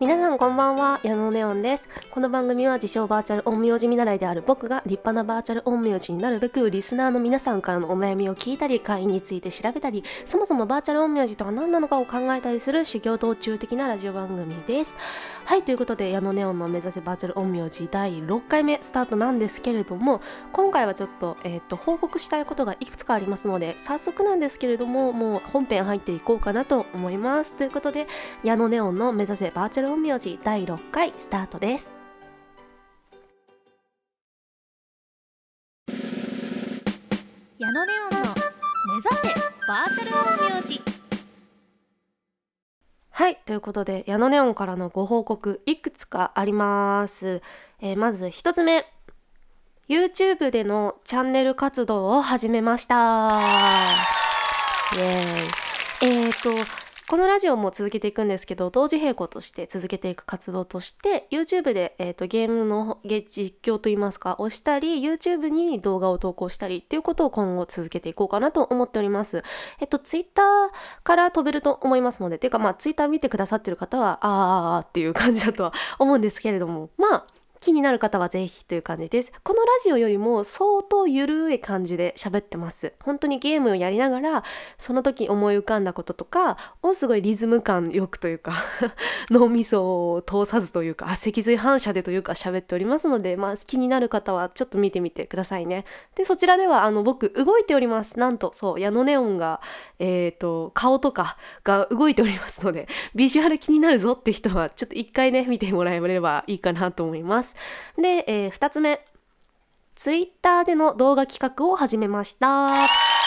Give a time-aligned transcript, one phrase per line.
[0.00, 1.86] 皆さんこんばんは矢野ネオンです。
[2.10, 14.96] この番組は自称バーチャル陰陽師見習いである僕が立派なバーチャル陰陽師になるべくリスナーの皆さんからのお悩みを聞いたり会員について調べたりそもそもバーチャル陰陽師とは何なのかを考えたりする修行道中的なラジオ番組です。
[15.44, 20.22] はいということで矢野ネオンの目指せバーチャル陰陽師第6回目スタートなんですけれども
[20.54, 27.54] 今回はちょっと,、えーと、報告したいことがいくつかありますので早速なんですけれどももう本編入っていこうかなと思います。
[27.54, 28.06] ということで
[28.42, 31.92] 矢野ネオンの目指せバーチャル陰陽師第6回スタートです
[37.58, 38.28] 矢野ネオンの
[38.86, 39.34] 目指せ
[39.66, 40.80] バーチャル陰陽師
[43.10, 47.42] はいということで矢野ネオンからのご報告いくつかあります、
[47.80, 48.86] えー、まず1つ目
[49.88, 52.94] YouTube でのチャンネル活動を始めました
[54.96, 56.79] イエーイえっ、ー、と
[57.10, 69.42] このラジオも続けていくんですけど同時並行として続けていく活動として YouTube で、えーと、ゲームの実況といいますかをしたり YouTube に動画を投稿したりっていうことを今後続けていこうかなと思っております。
[69.80, 70.40] えっと Twitter
[71.02, 77.26] から飛べると思いますのでていうかまあ Twitter 見てくださってる方はあーあーっていう感じだとは思うんですけれどもまあ
[77.60, 79.32] 気になる方はぜひという感じです。
[79.42, 82.94] このラジオよりも相当ゆるい感じで喋ってます。
[83.04, 84.44] 本当にゲームをやりながら、
[84.78, 88.54] その時思い浮かんだこととかをすごいリズム感よくというか
[89.30, 95.84] 脳みそを通さずというか、脊髄反射でというか喋っておりますので、まあ気になる方はちょっと見てみてくださいね。
[96.14, 98.18] で、そちらではあの僕動いております。
[98.18, 99.60] なんと、そう、矢野ネオンが、
[99.98, 107.49] えっ、ー、と、顔とかが動いておりますので、ビジュアル気になるぞって人はちょっと一回ね、見てもらえればいいかなと思います。
[107.96, 109.04] で、えー、2つ目。
[109.96, 113.19] ツイッターでの動画企画を始めました。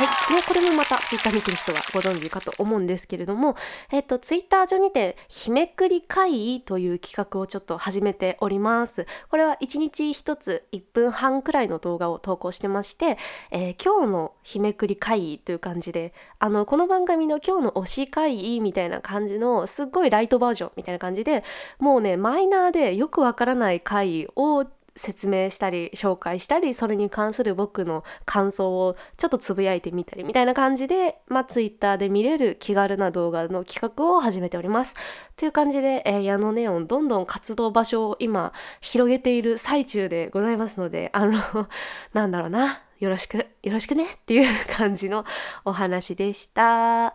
[0.00, 0.34] はい。
[0.34, 3.54] ね、これもまたツイッター見てる人はご存知かと思うんですけれども、
[3.92, 9.06] えっと、ツイッター上にて、日めくり会議という企画をちょっと始めております。
[9.28, 13.18] これは1日1つ1分半くらいの動画を投稿してまして、
[13.50, 21.44] えー、今日の日めくり会議という感じで、あの、この番組の今日の推し会議みたいな感じの、すっごいライトバージョンみたいな感じで、
[21.78, 24.64] もうね、マイナーでよくわからない会議を
[24.96, 34.94] 説明したり紹介したりそれに関する僕の感想をちょっとつぶやいてみたりみたいな感じで、まあ、Twitter で見れる気軽な動画の企画を始めております。
[35.36, 41.40] という感じで、えー、矢野ネオンどんどん活動場所を今広げている最中でございますのであの
[42.12, 45.24] なんだろうなよろしくよろしくねっていう感じの
[45.64, 47.14] お話でした。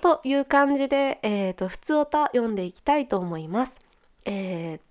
[0.00, 3.78] という感じで、えーと、普通歌読んでいきたいと思います。
[4.24, 4.87] えー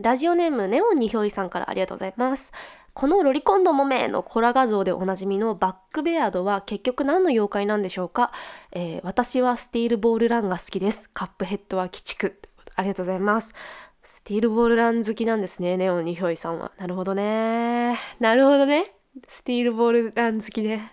[0.00, 2.52] ラジオネームネオンにひょいさんからありがとうございます。
[2.94, 8.32] このロリコンドモメのコラ画像でおなじみのバックベアードは結局何の妖怪なんでしょうか、
[8.72, 11.10] えー、私はスティールボールランが好きです。
[11.12, 12.40] カップヘッドは鬼畜。
[12.76, 13.54] ありがとうございます。
[14.02, 16.72] スティールボールラン好きなんですね、ネオンにひょいさんは。
[16.78, 17.98] なるほどね。
[18.20, 18.86] なるほどね。
[19.26, 20.92] スティールボールラン好きね。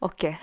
[0.00, 0.36] OK。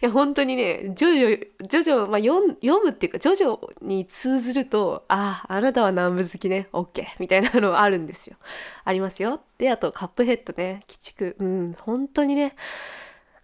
[0.00, 2.40] や本当にねジョジョジョジョ、まあ、読
[2.84, 6.68] むっていうかジョジョに通ずるとあああなたは南部好きね。
[6.72, 8.36] OK みたいなのあるんですよ。
[8.84, 9.40] ありますよ。
[9.58, 10.84] であとカップヘッドね。
[10.88, 11.36] 鬼畜。
[11.38, 12.54] うん本当にね。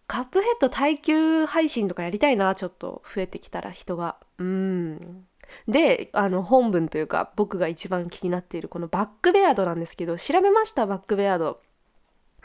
[0.06, 2.54] カップヘッド耐久配信とかやりたいな。
[2.54, 4.16] ちょっと増えてきたら人が。
[4.38, 5.26] うん。
[5.68, 11.60] であの本文というか僕が一番気になっているこのバックベアードなんですけど調べましたバックベアード。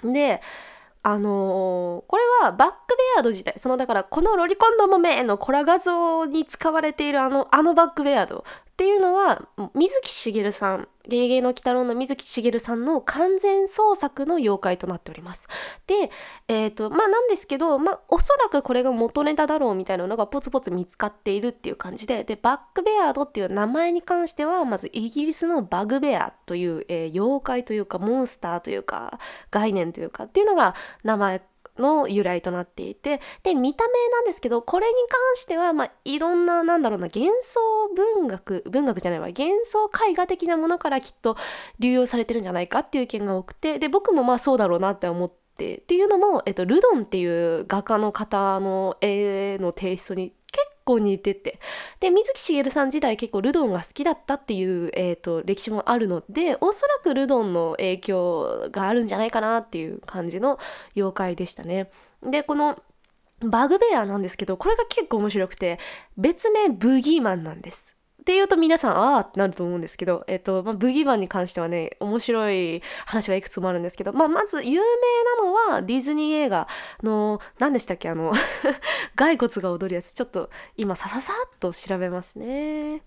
[0.03, 0.41] で
[1.01, 15.47] あのー、これはバックベアード自体そのだからこのロリコンの豆のコラ画像に使われているあのあのバックベアードっていうのは水木しげるさん「ゲゲゲの鬼太郎」の水木しげるさんの完全創作の妖怪となっております。
[15.87, 16.11] で、
[16.47, 29.19] えっ、ー、とまあなんですけど、まあ、おそらくこれが元ネタだろうみたいなのがポツポツ見つかっているっていう感じででバックベアードっていう名前に関してはまずイギリスのバグベアという、えー、妖怪というかモンスターというか
[29.51, 31.41] 概念というかっていうのが名前
[31.79, 37.59] の由来となっていてで見た目なんですけどこれに関しては、まあ、いろんななんだろうな幻想
[37.95, 41.37] 文学文学じゃないわ幻想絵画的なものからきっと
[41.79, 45.39] 流用されてるんじゃないかっていう意見が多くてで僕もまあそうだろうなって思って。
[45.59, 50.31] っていうのも、えっと、ルドンっていう画家の方の絵のテイストに
[50.89, 51.59] 構似てて
[51.99, 60.57] で水木しげるさん自体結構ルドンが好きだったっていう、えーと、歴史もあるのでおそらくルドンの影響があるんじゃないかなっていう感じの
[60.95, 61.91] 妖怪でしたね。
[62.23, 62.81] でこの
[63.41, 65.79] バグベアなんですけどこれが結構面白くて
[66.17, 67.98] 別名ブギーマンなんです。
[68.29, 76.67] って言うと皆さんああってなると思うんですけど、えっとまあ、ブギーバンに関してはね面白い話がいくつもあるんですけど、まあ、まず有名なのはディズニー映画
[77.01, 78.31] の何でしたっけあの
[79.17, 83.01] 骸骨が踊るやつちょっと今さささっと調べますね。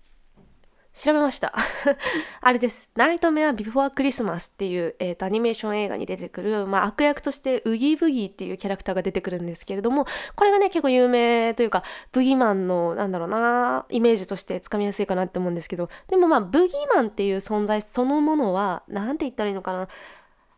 [0.93, 1.53] 調べました。
[2.41, 10.05] あれです「ナイトメア・ビフォー・クリスマス」っていう、えーと、アニメーション映画に出てくる、まあ、悪役としてウギーブギーっていうキャラクターが出てくるんですけれども
[10.35, 19.87] これがね結構有名というかブギーマンのなんだろうなイメージとしてつかみやすいかなって思うんですけどでもまあブギーマンっていう存在そのものは何て言ったらいいのかな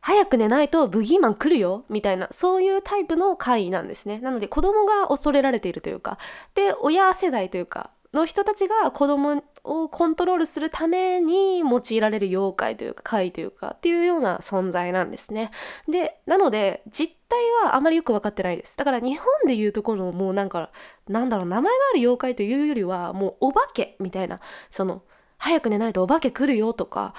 [0.02, 4.20] 早く寝ないとブギーマン来るよみたいなそういうタイプの怪異なんですね。
[4.20, 6.20] なので子供が恐れられているというか
[6.54, 15.51] で親世代というかの人たちが子供をコントロールするために用いられる妖怪というか怪というかっていうような存在なんですね。
[15.88, 18.77] でなので実態はあまりよく分かってないです。
[18.77, 20.71] だから日本でいうところもうなんか
[21.07, 24.39] なんだろう名前がある妖怪というよりはもうお化けみたいな
[24.71, 25.03] その
[25.38, 27.13] 早く寝ないとお化け来るよとか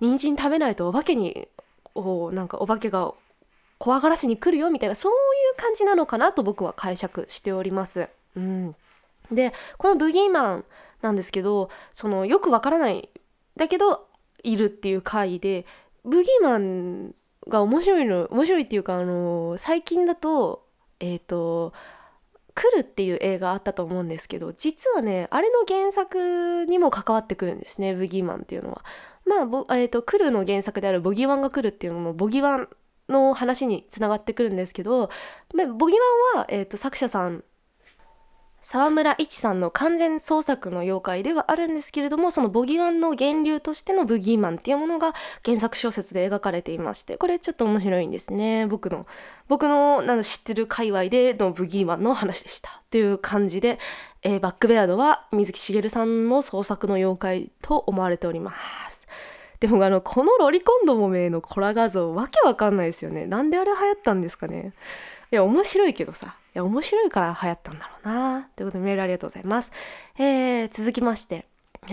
[0.00, 1.48] 人参食べないとお化けに
[1.94, 3.12] おなんかお化けが
[3.78, 8.08] 怖がらせに来るよみたいなそういう感じなのかなと僕は解釈しております。
[8.36, 8.76] うん
[9.30, 10.64] でこのブギーマン
[11.02, 13.08] なんですけどそのよくわからない
[13.56, 14.06] だけど
[14.42, 15.66] いるっていう回で
[16.04, 17.14] ブギーマン
[17.48, 20.66] が面白いの面白いっていうかあの最近だと
[21.00, 21.72] えっ、ー、と
[22.54, 28.84] 「来る」っていう映画あったと思うんですけど実はねあれの原作にも関わってくるんですねブギーマンっていうのは。
[29.26, 32.68] まあ、えーと、来るの原作であるボギーワンが来るっていうのもボギーワン
[33.10, 35.10] の話につながってくるんですけど
[35.52, 35.96] ボギー
[36.34, 37.44] ワンは、えーと作者さん
[38.60, 45.14] 沢村一さんの完全創作の妖怪ではあるんですけれどもそのボギーワンの源流としてのブギーマンっていうものが
[45.44, 48.66] 原作小説で描かれていましてこれちょっと面白いんですね。
[48.66, 49.06] 僕の
[49.48, 53.78] 僕のなん知ってる界隈でのブギーマンの話でしたっていう感じで、
[54.22, 58.52] えー、バックベアードは水木しげるさんの創作の妖怪と思われておりま
[58.90, 59.06] す。
[59.60, 63.26] でもあのこのロリコンどもめのコラ画像わけわかんないですよね。
[63.26, 64.72] なんであれ流行ったんですかね。
[65.30, 66.37] いや面白いけどさ。
[66.58, 69.72] や面白いから流行ったんだろうなということでメールありがとうございます、
[70.18, 71.46] えー、続きまして。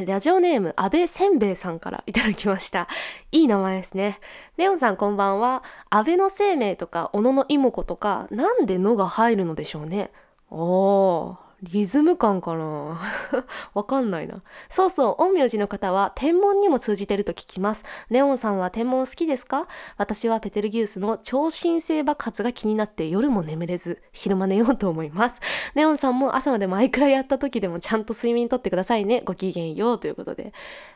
[0.05, 2.89] ラジオネーム安倍せんべいさんからいただきました。
[3.31, 4.19] いい名前ですね。
[4.57, 5.63] レオンさんこんばんは。
[5.89, 10.11] 安倍の生命とか小野の妹子とかなんでのが入るのでしょうね。
[10.49, 11.44] おー。
[11.63, 12.99] リズム感かな？
[13.73, 14.41] わかんないな。
[14.69, 17.83] そうそう、陰陽師の方は天文にも通じてると聞きます。
[18.09, 19.67] ネオンさんは天文好きですか？
[19.97, 25.41] 私はペテルギウスの超新星爆発が気になって夜も眠れず、昼間寝ようと思います。
[25.73, 29.21] ネオンさんも朝までマイクラやった時でもちゃんと睡眠とってくださいね。
[29.25, 30.53] ごきげんようということで。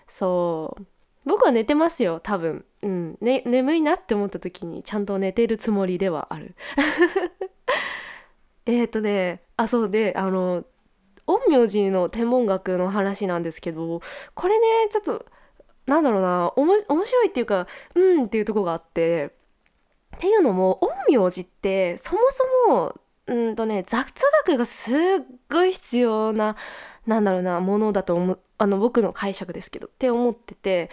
[0.08, 0.86] そう。
[1.26, 2.66] 僕は寝てますよ、多分。
[2.82, 3.18] うん。
[3.22, 6.56] ね、眠いなって思った時にちゃんと寝てるつもりではある。
[8.70, 10.64] えっ、とねあそうであの
[11.26, 14.02] 陰陽師の天文学の話なんですけど
[14.34, 15.26] これねちょっと
[15.86, 19.34] なんだろうなおも面白いっていうかうんっていうとこがあって
[20.16, 22.96] っていうのも陰陽師ってそもそも
[23.28, 24.12] うんとね雑
[24.46, 24.98] 学がすっ
[25.50, 26.56] ごい必要な
[27.08, 30.90] なんだろうなものだと思うあの僕の解釈ですけどって思ってて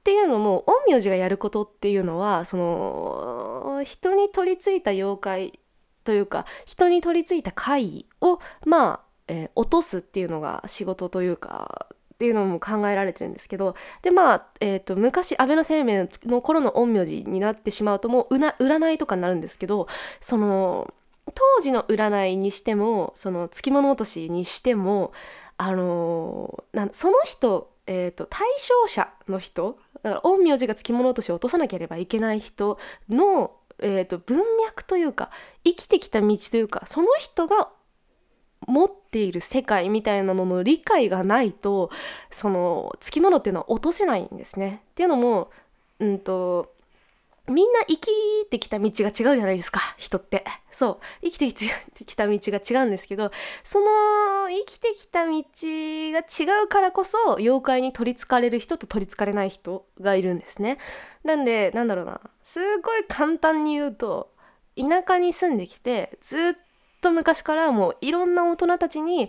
[0.00, 5.60] っていうのも陰陽師がやることっていうのはその人に取り付いた妖怪
[6.04, 19.88] というか人に取り付いた怪異をまあ、えー、落とすっていうのが仕事というかっていうのも考えられてるんですけどでまあ、えーと、昔安倍の生命の頃の陰陽師になってしまうともう占いとかになるんですけど
[20.20, 20.94] その
[21.34, 25.12] 当時の占いにしてもそのつきもの落としにしても
[25.56, 35.30] あのー、その人、えーと、対象者の人だから陰陽師がつきもの落としを落とさなければいけない人のえーと、文脈というか
[35.64, 37.68] 生きてきた道というかその人が
[38.66, 41.90] 持っている世界みたいなのの理解がないと
[42.30, 44.82] そのつきものっていうのは落とせないんですね。
[44.92, 45.50] っていうのも、
[46.00, 46.73] うんと
[47.46, 48.08] みんな生き
[48.50, 50.44] てきた道が違うじゃないですか人って。
[50.70, 50.98] そう。
[51.22, 51.52] 生きて
[52.04, 53.30] きた道が違うんですけど
[53.64, 53.86] その
[54.48, 60.78] 生きてきた道が違うからこそ妖怪に取りつかれる人と取りつかれない人がいるんですね。
[61.22, 62.20] なんでなんだろうな。
[62.42, 64.32] すごい簡単に言うと
[64.76, 66.40] 田舎に住んできてずっ
[67.02, 69.28] と昔からもういろんな大人たちに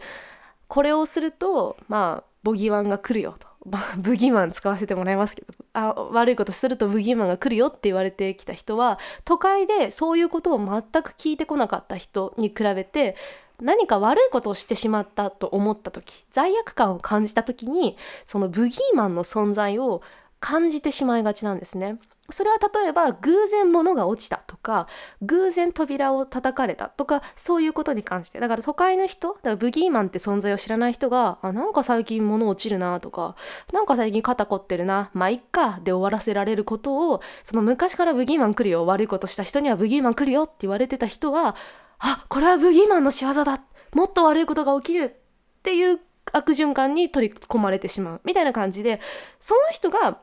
[0.67, 3.47] これをするとまあボギワンが来るよと。
[3.65, 13.15] ま ブギーマン使わせてもらいますけどあ悪いことするとブギーマンが来るよって言われてきた人は都会でそういうことを全く聞いてこなかった人に比べて
[13.61, 20.01] 何か悪いことをしてしまったと思った時罪悪感を感じた時にそのブギーマンの存在を
[20.39, 21.97] 感じてしまいがちなんですね。
[22.29, 24.87] それは例えば偶然物が落ちたとか
[25.21, 28.39] 偶然扉を叩かれたとかそういうことに関して。
[28.39, 33.35] だから都会の人だからブギーマンって存在を知らない人があなんか最近物落ちるなとか
[33.73, 41.55] なんか最近肩凝ってるなまあいっかで終わらせられることをその昔からブギーマン来るよ悪いことした人にはブギーマン来るよって言われてた人は
[41.99, 43.61] あこれはブギーマンの仕業だ
[43.93, 45.15] もっと悪いことが起きる
[45.59, 45.99] っていう
[46.33, 48.99] 悪循環に取り込まれてしまうみたいな感じで
[49.39, 50.19] その人が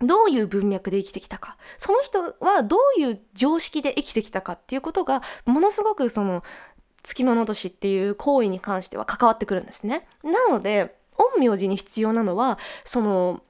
[0.00, 6.42] どういう文脈で生きてきたかその人はどういう常識で生きてきたかっていうことがものすごくその
[7.02, 10.06] つきもの年っていう行為に関しては関わってくるんですね。
[10.22, 13.42] なので陰陽師に必要なのはその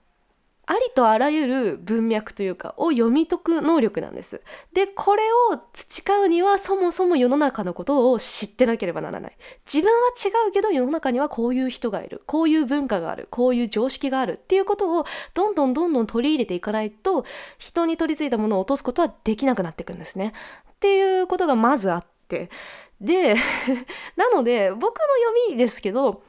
[0.73, 4.41] ありとあらゆる文脈というかを読み解く能力なんです。
[4.73, 9.37] でこれを培うにはそもそも世の中のことを知ってなければならない。
[9.71, 17.27] 自分は違うけど世の中にはこういう人がいるこういう文化があるこういう常識があるっていうことをどんどんどんどん取り入れていかないと
[17.59, 20.33] 人に取り付いたものを落とすことはできなくなっていくんですね。
[20.73, 22.49] っていうことがまずあって
[22.99, 23.35] で
[24.17, 26.23] なので僕の読みですけど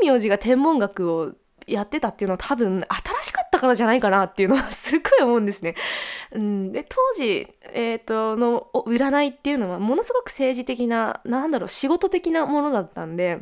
[0.00, 1.32] 陰陽師が天文学を
[1.70, 5.74] やってたっていうのは多分新しかったからじゃないかなっていうのはすっごい思うんですね。
[6.32, 13.40] うん、で当時、えーと、の占いっていうのはものすごく政治的な何だろう仕事的なものだったんで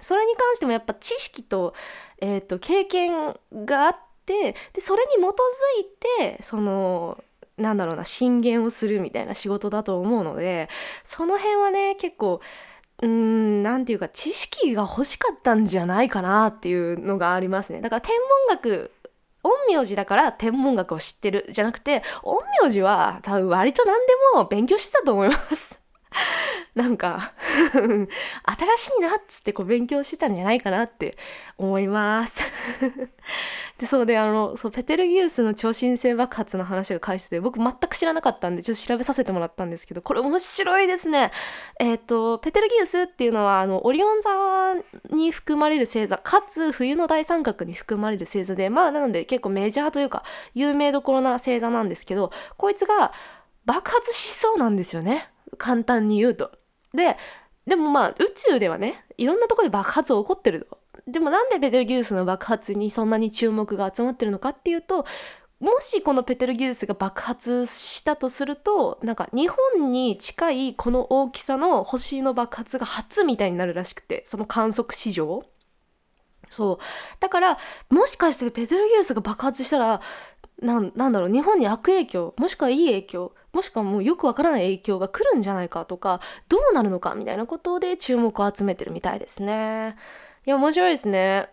[0.00, 1.74] それに関してもやっぱ知識と,、
[2.20, 5.30] えーと、経験があってでそれに基づ
[5.80, 7.22] いてその
[7.56, 10.68] なんだろうな進言をするみたいな仕事だと思うので
[11.04, 12.40] その辺はね結構
[13.02, 17.80] うん、なんていうか、知識が欲しかったんじゃないかなっていうのがありますね。
[17.80, 18.16] だから天
[18.48, 18.90] 文学、
[19.42, 25.78] 陰陽師だから天文学を知ってるじゃなくて、陰陽師は多分割と何でも勉強してたと思います。
[26.74, 27.32] なんか
[27.72, 31.16] 新しいなっつってこう勉強してたんじゃないかなって
[31.58, 32.44] 思います。
[33.78, 41.30] でそうであのそうペテルギウスの超新星爆発の話が返してて僕全く知らなかったんでちょっと調べさせてもらったんですけどこれ面白いですね。
[41.78, 44.30] えっ、ー、とペテルギウスっていうのはあのオリオン座
[45.14, 50.22] に含まれる星座かつ冬の大三角に含まれる星座でまあなので結構メジャーというか
[50.54, 53.12] 有名どころな星座なんですけどこいつが
[53.66, 55.28] 爆発しそうなんですよね。
[55.66, 56.52] 簡単に言うと。
[56.94, 57.16] で
[57.66, 60.78] でもまあ宇宙ではねいろんなとこで爆発起こってると。
[61.08, 65.06] でもなんでペテルギウスの爆発にそんなに注目が集まってるのかっていうと
[65.60, 75.44] もしこのペテルギウスが爆発したとするとなんか日本に近いこの大きさの星の爆発が初みたいになるらしくてその観測史上
[76.50, 76.78] そう
[77.20, 77.58] だから
[77.88, 80.00] もしかしてペテルギウスが爆発したら
[80.60, 89.96] なんなんだろう日本に悪影響もしくはいい影響もしくはもうよくわからない影響が来るんじゃないかとかどうなるのかみたいなことで注目を集めてるみたいですね。
[90.46, 91.48] いや面白いですね。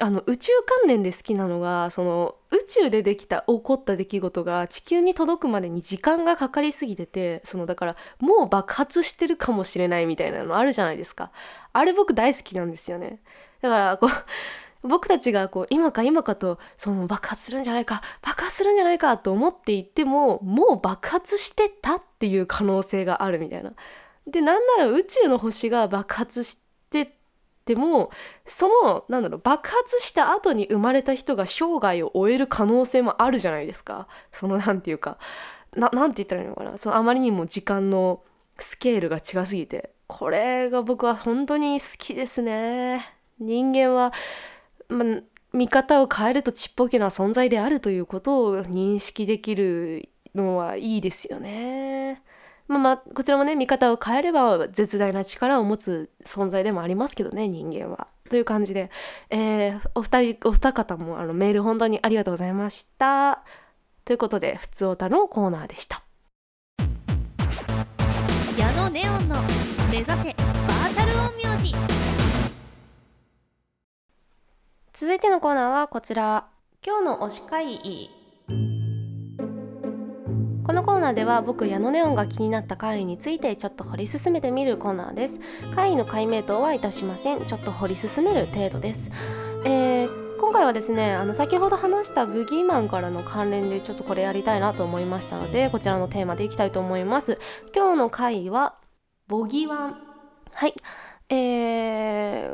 [0.00, 11.32] あの宇宙関連で好きなのがその宇宙でできた起こった出来事が地球に届くまでに時間がかかりすぎててそのだからもう爆発してるかもしれないみたいなのあるじゃないですか
[11.72, 13.20] あれ僕大好きなんですよね
[13.60, 14.10] だからこう
[14.82, 23.72] 僕たちがこう今か今かとその爆発するんじゃないか爆発するんじゃないかと思っていてももう爆発してたっていう可能性があるみたいな。
[24.26, 26.58] でなんなら宇宙の星が爆発し
[26.90, 27.16] て
[27.64, 28.10] ても
[28.46, 34.06] そのなんだろう爆発した後に生まれた人が生涯を終える可能性もあるじゃないですか。
[34.32, 35.18] そのなんていうか
[35.74, 38.22] ななんて言ったらいいのかなそのあまりにも時間の
[38.58, 43.14] スケールが違すぎてこれが僕は本当に好きですね。
[43.38, 44.12] 人間は
[44.88, 45.04] ま、
[45.52, 52.22] 見方を変えるとちっぽけな存在であるということを認識できるのはいいですよね。
[52.68, 58.08] まあまあこちらもね見方を変えれば絶大な力を持つ存在でもありますけどね人間は。
[58.28, 58.90] という感じで、
[59.30, 63.42] えー、お二人お二方もあのメール本当にありがとうございました。
[64.04, 66.02] ということで「ふつおた」のコーナーでした。
[68.58, 69.36] 矢野ネオンの
[69.90, 70.47] 目指せ
[75.00, 76.48] 続いてのコーナーはこちら。
[76.84, 78.10] 今日の推し会
[80.66, 85.38] このコーナーでは僕矢野ネオンが気になった会議についてちょっと掘り進めてみるコーナーです。
[85.76, 87.44] 会議の解明等はいたしません。
[87.44, 89.12] ちょっと掘り進める程度です、
[89.64, 97.38] えー、今回はですねあの先ほど話したブギーマンからの関連でちょっとこれやりたいなと思いましたのでこちらのテーマでいきたいと思います。
[97.72, 98.74] 今日の会は
[99.28, 99.96] ボギワン。
[100.54, 100.74] はい。
[101.30, 101.34] え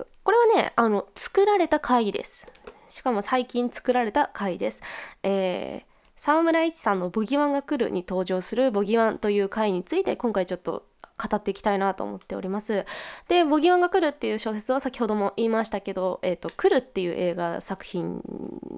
[0.01, 2.49] ー、これはねあの作られた会です。
[2.89, 4.83] しかも最近作られた会です。
[5.23, 12.85] えー、沢村一さんの「ボギワンが来る」に登場する「ボギワン」という回について今回ちょっと語っていきたいなと思っております
[13.29, 18.21] で「ボギワンが来る」っていう小説は先ほども言いましたけど「えーと、来る」っていう映画作品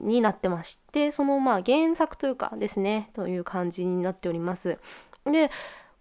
[0.03, 4.79] になってましてそのまあ原作というかですねという感じになっております
[5.25, 5.50] で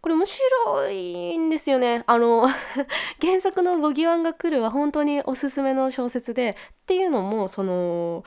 [0.06, 2.04] これ面白いんですよね。
[2.06, 2.48] あの
[3.20, 8.24] 原作の「ボギワンが来る」は本当におすすめの小説でっていうのもその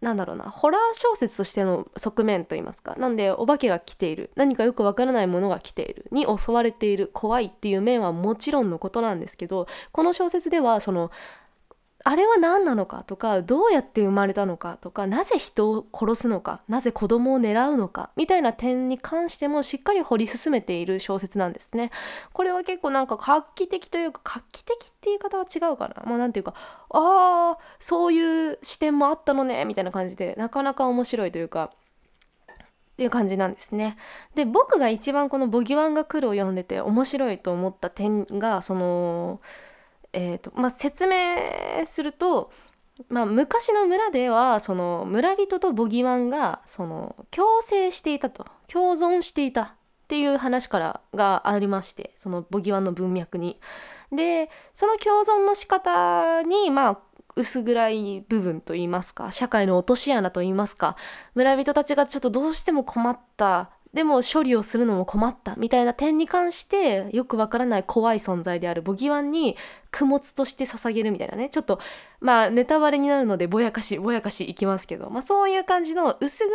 [0.00, 11.10] なんだろうなホラー小説としての側面といいますかなんでお化けが来ている何かよくわからないものが来ているに襲われている怖いっていう面はもちろんのことなんですけどこの小説ではその
[12.08, 21.90] あれは何なのかとかどうやって生まれたのかとかなぜ人を殺すのかなぜ子供を狙うのかみたいな点に関してもしっかり掘り進めている小説なんですね。
[22.32, 26.02] これは結構なんか画期的というか画期的って言い方は違うかな。
[26.06, 26.54] まあなんていうか
[26.88, 31.72] ああそういう視点もあったのねみたいな感じでなかなか面白いというか。
[32.54, 33.98] っていう感じなんですね。
[34.34, 39.40] で僕が一番この「ボギワンが来る」を読んでて面白いと思った点がその
[40.12, 41.16] えーとまあ、説明
[41.84, 42.50] すると、
[43.08, 49.70] まあ、昔の村ではその村人とボギワンがその共生していたと共存していたっ
[50.08, 53.60] ていう話からがありましてそのボギワンの文脈に。
[54.10, 56.98] でその共存の仕方にまあ
[57.36, 60.96] 薄暗い部分といいますか社会の落とし穴といいますか
[61.34, 69.56] 村人たちがちょっとどうしても困ったでも処理をするのも困ったみたいな点に関してよくわからない怖い存在であるボギワンに
[69.90, 71.48] 供物として捧げるみたいなね。
[71.48, 71.80] ちょっと
[72.20, 76.50] まあネタバレになるのでぼやかしぼやかしいきますけど、まあ、そういう感じの薄暗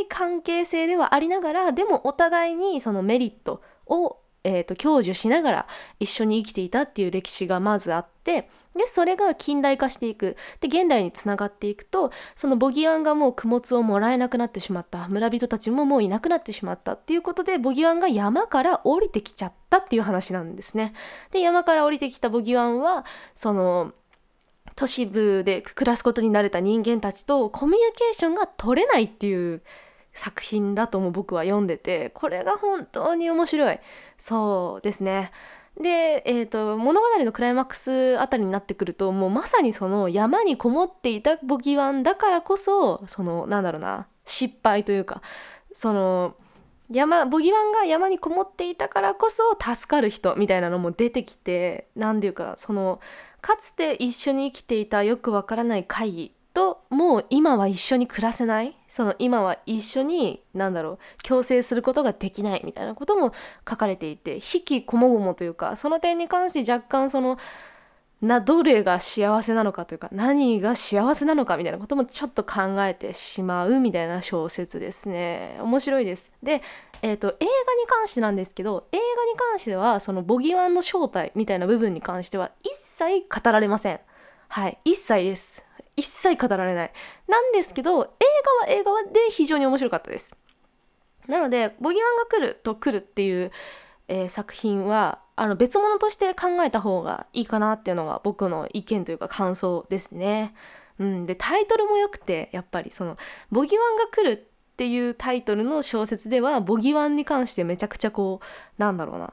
[0.00, 5.66] い関係性ではありながらでもお互いにそのメリットを、えーと、享受しながら
[5.98, 20.92] 一緒に生きていたっていう歴史がまずあってでそれが近代化していくで現代につながっていくとそのボギワンがもう供物をもらえなくなってしまった村人たちももういなくなってしまったっていうことでボギワンが山から降りてきちゃったっていう話なんですね。
[21.30, 23.04] で山から降りてきたボギワンは
[23.36, 23.92] その
[24.76, 29.62] 都市部で暮らすことに慣れた人間たちとコミュニケーションが取れないっていう
[30.14, 33.78] 作品だとも僕は読んでてこれが本当に面白い
[34.16, 35.32] そうですね。
[35.80, 45.20] で、えーと、物語のクライマックスあたりになってくるともうまさにその山にこもっていたボギワンだからこそそのなんだろうな失敗というか
[45.72, 46.36] その
[46.90, 53.00] 山ボギワンが山にこもっていたからこそ助かる人みたいなのも出てきて何ていうかその
[53.40, 58.76] かつて一緒に生きていたよくわからない会議ともう今は一緒に暮らせない？
[58.88, 63.32] その今は一緒に何だろう共生することができないみたいなことも
[63.68, 67.38] 書かれていて引きこもごもというかその点に関して若干その
[68.22, 75.58] などれが幸せなのかというか何が幸せなのかみたいなこともちょっと考えてしまうみたいな小説ですね。
[75.60, 76.30] 面白いです。
[76.42, 76.62] で、
[77.02, 77.50] えーと、映画に
[77.86, 84.00] 関してなんですけど映画に関してはそのボギワンの正体みたいな部分に関しては一切語られません。
[84.48, 85.64] はい一切です。
[85.96, 86.92] 一切語られない。
[87.28, 88.06] なんですけど、映
[88.66, 90.34] 画は映画で非常に面白かったです。
[91.26, 93.50] なので、ボギワンが来ると来るっていう、
[94.08, 100.54] えー、作品は、あの別物として考えた方がいいかなっていうのが僕の意見というか感想ですね。
[100.98, 103.16] うん、でタイトルも良くてやっぱりその
[103.50, 109.32] 「ボギワンが来る」っていうタイトルの小説ではボギワンに関してめちゃくちゃこうなんだろうな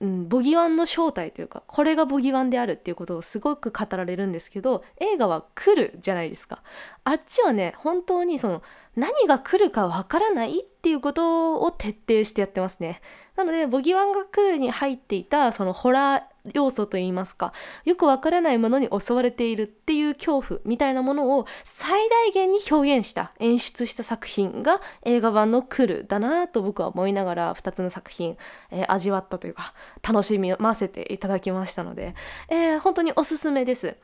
[0.00, 6.62] うん、ボギワンの正体というかこれがボギワンであるっていうことをすごく語られるんですけど映画は来るじゃないですか。
[7.04, 8.62] あっちはね本当にその
[8.96, 13.02] 何が来るかわからないっていうことを徹底してやってますね。
[13.36, 16.22] なのでボギワンが来るに入っていたそのホラー
[16.52, 17.52] 要素といいますか
[17.84, 28.36] よくわからないものに襲われているっていう恐怖みたいなものを最大限に表現した演出した作品が映画版の「来る」だなと僕は思いながら2つの作品、
[28.70, 32.14] えー、味わったというか楽しみませていただきましたので、
[32.48, 33.96] えー、本当におすすめです。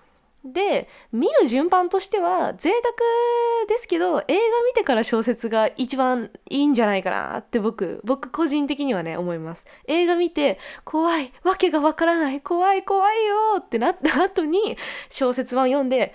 [0.53, 4.35] で見る順番としては贅沢ですけど映画
[4.67, 9.67] 見てから小説が一番いいんじゃないかなって僕僕個人的にはね思います。
[9.87, 14.77] 映画見て怖いわけがわからない怖い怖いよってなった後に
[15.11, 16.15] 小説版読んで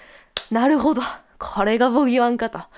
[0.51, 1.01] なるほど
[1.39, 2.69] これがボギワンかとあ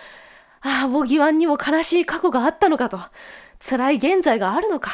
[0.62, 3.00] あボギワンにも悲しい過去があったのかと
[3.60, 4.92] 辛い現在があるのか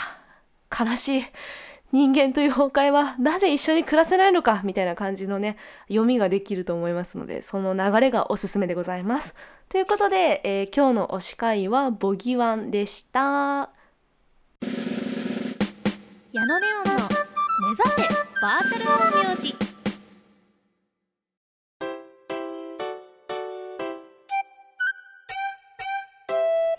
[0.77, 1.25] 悲しい
[1.91, 9.35] 人間という崩壊はなぜ一緒に暮らせないのかみたいな感じのね読みができると思いますのでその流れがおすすめでございます。
[9.69, 13.69] ということで、えー、今日の推し会はボギワンでした。
[16.31, 17.09] 矢野ネオンの
[17.59, 18.07] 目指せ
[18.41, 19.68] バーチャル音名字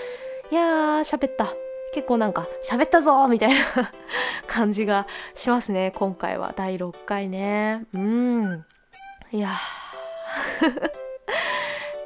[0.51, 1.53] いやー喋った。
[1.95, 3.55] 結構なんか喋ったぞみたいな
[4.47, 6.53] 感じがしますね今回は。
[6.55, 7.85] 第6回ね。
[7.93, 8.65] うん。
[9.31, 10.91] いやー。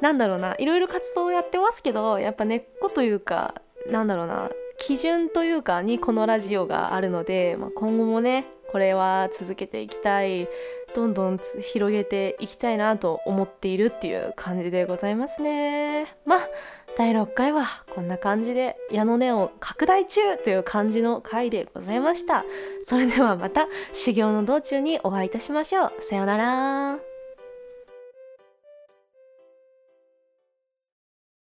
[0.00, 0.54] なんだろうな。
[0.58, 3.54] いろいろ活動をやってますけどやっぱ根っこというか
[3.90, 4.48] なんだろうな。
[4.78, 10.46] 基準というかにこのラジオがあるので、まあ、今後もねこれは続けていきたい
[10.94, 16.14] どんどん広げていきたいなと思っているっていう感じでございますね。
[16.26, 16.40] まあ
[16.96, 22.44] 第6回はこんな感じで矢の根を拡大中という感じの回でございました。
[22.82, 25.90] それではまた修行の道中にお会いいたしましょう。
[26.02, 27.17] さようなら。